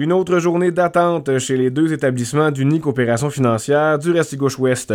[0.00, 4.94] Une autre journée d'attente chez les deux établissements d'unique opération financière du Restigouche-Ouest.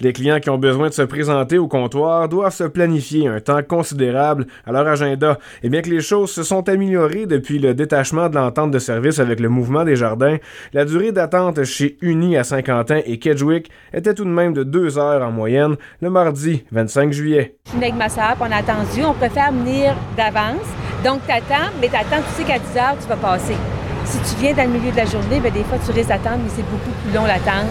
[0.00, 3.64] Les clients qui ont besoin de se présenter au comptoir doivent se planifier un temps
[3.64, 5.40] considérable à leur agenda.
[5.64, 9.18] Et bien que les choses se sont améliorées depuis le détachement de l'entente de service
[9.18, 10.36] avec le mouvement des jardins,
[10.72, 14.98] la durée d'attente chez Uni à Saint-Quentin et Kedgewick était tout de même de deux
[14.98, 17.56] heures en moyenne le mardi 25 juillet.
[17.64, 19.02] Je suis avec ma soeur, on a attendu.
[19.04, 20.68] On préfère venir d'avance.
[21.04, 23.56] Donc, t'attends, mais t'attends, tu sais qu'à 10 heures, tu vas passer.
[24.04, 26.40] Si tu viens dans le milieu de la journée, bien, des fois, tu risques d'attendre,
[26.44, 27.70] mais c'est beaucoup plus long l'attendre.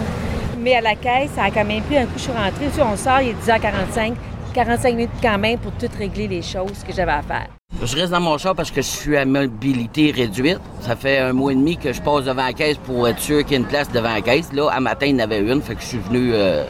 [0.58, 2.66] Mais à la caisse, ça a quand même pris un coup, je suis rentrée.
[2.74, 4.14] Tu on sort, il est 10h45.
[4.54, 7.48] 45 minutes quand même pour tout régler les choses que j'avais à faire.
[7.82, 10.60] Je reste dans mon char parce que je suis à mobilité réduite.
[10.80, 13.42] Ça fait un mois et demi que je passe devant la caisse pour être sûr
[13.42, 14.52] qu'il y a une place devant la caisse.
[14.52, 16.64] Là, à matin, il y en avait une, fait que je suis venu euh,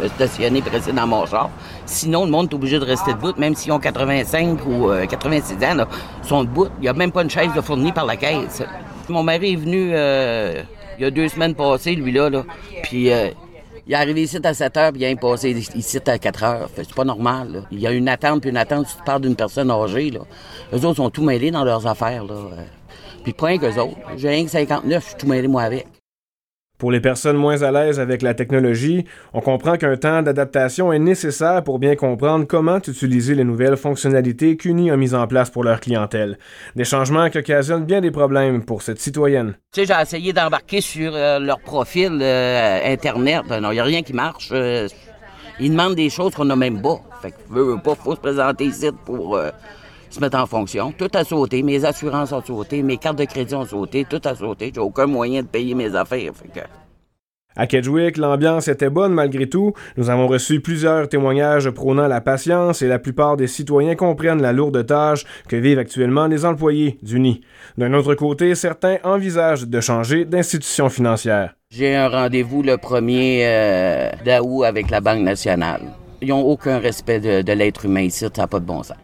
[0.00, 1.48] me stationner, rester dans mon char.
[1.86, 5.70] Sinon, le monde est obligé de rester debout, même s'ils ont 85 ou 86 euh,
[5.72, 5.88] ans, là,
[6.22, 6.66] sont debout.
[6.78, 8.62] Il n'y a même pas une chaise de fournie par la caisse.
[9.10, 10.62] Mon mari est venu euh,
[10.98, 12.44] il y a deux semaines passées, lui-là, là,
[12.82, 13.30] puis euh,
[13.86, 16.70] il est arrivé ici à 7 heures, puis il est passé ici à 4 heures.
[16.76, 17.64] C'est pas normal.
[17.72, 20.10] Il y a une attente, puis une attente, tu parles d'une personne âgée.
[20.10, 20.20] Là.
[20.72, 22.24] Eux autres sont tout mêlés dans leurs affaires.
[22.24, 22.34] Là.
[23.24, 23.96] Puis point qu'eux autres.
[24.16, 25.86] J'ai rien que 59, je suis tout mêlé moi avec.
[26.80, 30.98] Pour les personnes moins à l'aise avec la technologie, on comprend qu'un temps d'adaptation est
[30.98, 35.62] nécessaire pour bien comprendre comment utiliser les nouvelles fonctionnalités qu'Uni a mises en place pour
[35.62, 36.38] leur clientèle.
[36.76, 39.56] Des changements qui occasionnent bien des problèmes pour cette citoyenne.
[39.74, 43.42] Tu sais, j'ai essayé d'embarquer sur euh, leur profil euh, Internet.
[43.60, 44.48] Non, il n'y a rien qui marche.
[44.50, 44.88] Euh,
[45.58, 47.02] ils demandent des choses qu'on n'a même pas.
[47.20, 49.38] Fait que, veut, pas, faut se présenter ici pour
[50.10, 50.92] se mettre en fonction.
[50.92, 54.34] Tout a sauté, mes assurances ont sauté, mes cartes de crédit ont sauté, tout a
[54.34, 54.72] sauté.
[54.74, 56.32] J'ai aucun moyen de payer mes affaires.
[57.56, 59.72] À Kedgewick, l'ambiance était bonne malgré tout.
[59.96, 64.52] Nous avons reçu plusieurs témoignages prônant la patience et la plupart des citoyens comprennent la
[64.52, 67.40] lourde tâche que vivent actuellement les employés du nid.
[67.76, 71.54] D'un autre côté, certains envisagent de changer d'institution financière.
[71.70, 75.82] J'ai un rendez-vous le 1er euh, d'août avec la Banque nationale.
[76.22, 78.96] Ils n'ont aucun respect de, de l'être humain ici, ça n'a pas de bon sens.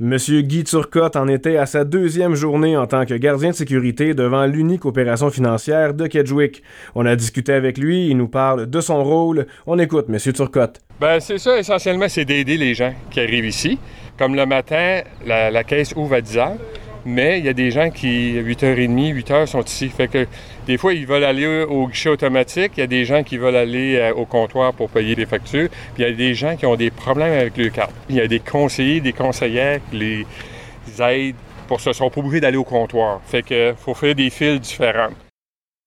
[0.00, 4.14] Monsieur Guy Turcotte en était à sa deuxième journée en tant que gardien de sécurité
[4.14, 6.62] devant l'unique opération financière de Kedgewick.
[6.94, 9.46] On a discuté avec lui, il nous parle de son rôle.
[9.66, 10.80] On écoute Monsieur Turcotte.
[10.98, 13.78] Ben c'est ça, essentiellement, c'est d'aider les gens qui arrivent ici.
[14.18, 16.56] Comme le matin, la, la caisse ouvre à 10 heures
[17.04, 19.88] mais il y a des gens qui, à 8h30, 8h, sont ici.
[19.88, 20.26] Fait que
[20.66, 22.72] des fois, ils veulent aller au guichet automatique.
[22.76, 25.68] Il y a des gens qui veulent aller euh, au comptoir pour payer les factures.
[25.94, 27.92] Puis il y a des gens qui ont des problèmes avec leur carte.
[28.08, 31.34] Il y a des conseillers, des conseillères qui les aident
[31.68, 33.20] pour se sont pas obligés d'aller au comptoir.
[33.24, 35.08] Fait que faut faire des fils différents.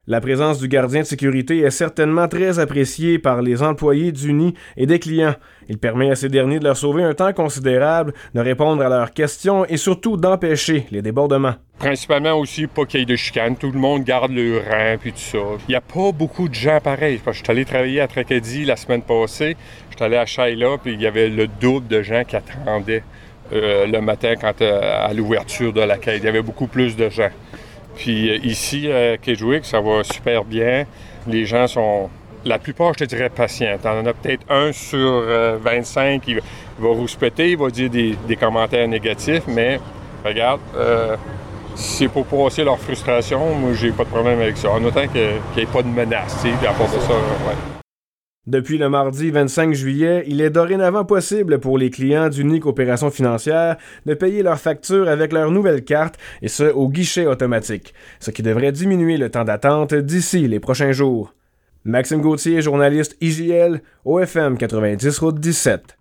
[0.07, 4.53] La présence du gardien de sécurité est certainement très appréciée par les employés du nid
[4.77, 5.33] et des clients.
[5.67, 9.13] Il permet à ces derniers de leur sauver un temps considérable, de répondre à leurs
[9.15, 11.55] questions et surtout d'empêcher les débordements.
[11.79, 15.11] Principalement aussi pas qu'il y ait de chicane, tout le monde garde le rang puis
[15.11, 15.39] tout ça.
[15.67, 17.19] Il n'y a pas beaucoup de gens pareils.
[17.25, 19.57] je suis allé travailler à Tracadie la semaine passée,
[19.89, 23.01] je suis allé à Shaila puis il y avait le double de gens qui attendaient
[23.53, 26.19] euh, le matin quand, euh, à l'ouverture de la quête.
[26.21, 27.31] Il y avait beaucoup plus de gens.
[27.95, 30.85] Puis euh, ici, à Kedgewick, ça va super bien.
[31.27, 32.09] Les gens sont,
[32.43, 33.77] la plupart, je te dirais, patients.
[33.81, 35.23] T'en as peut-être un sur
[35.61, 39.79] 25 qui va rouspéter, il va dire des, commentaires négatifs, mais
[40.23, 41.15] regarde, euh,
[41.75, 44.71] c'est pour passer leur frustration, moi, j'ai pas de problème avec ça.
[44.71, 47.84] En autant qu'il n'y ait pas de menace, tu sais, à part de ça, ouais.
[48.47, 53.77] Depuis le mardi 25 juillet, il est dorénavant possible pour les clients d'Unique Opération Financière
[54.05, 58.43] de payer leurs factures avec leur nouvelle carte et ce au guichet automatique, ce qui
[58.43, 61.33] devrait diminuer le temps d'attente d'ici les prochains jours.
[61.85, 65.97] Maxime Gauthier, journaliste IGL, OFM 90 Route 17.